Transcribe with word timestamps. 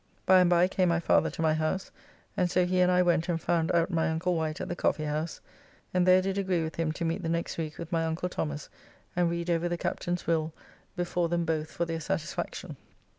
By 0.25 0.39
and 0.39 0.49
by 0.49 0.67
came 0.67 0.89
my 0.89 0.99
father 0.99 1.29
to 1.29 1.43
my 1.43 1.53
house, 1.53 1.91
and 2.35 2.49
so 2.49 2.65
he 2.65 2.79
and 2.79 2.91
I 2.91 3.03
went 3.03 3.29
and 3.29 3.39
found 3.39 3.71
out 3.71 3.91
my 3.91 4.09
uncle 4.09 4.33
Wight 4.35 4.59
at 4.59 4.67
the 4.67 4.75
Coffee 4.75 5.03
House, 5.03 5.41
and 5.93 6.07
there 6.07 6.23
did 6.23 6.39
agree 6.39 6.63
with 6.63 6.77
him 6.77 6.91
to 6.93 7.05
meet 7.05 7.21
the 7.21 7.29
next 7.29 7.55
week 7.59 7.77
with 7.77 7.91
my 7.91 8.03
uncle 8.05 8.27
Thomas 8.27 8.67
and 9.15 9.29
read 9.29 9.51
over 9.51 9.69
the 9.69 9.77
Captain's 9.77 10.25
will 10.25 10.53
before 10.95 11.29
them 11.29 11.45
both 11.45 11.69
for 11.69 11.85
their 11.85 11.99
satisfaction. 11.99 12.77